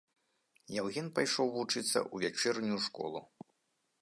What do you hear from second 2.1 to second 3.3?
ў вячэрнюю школу.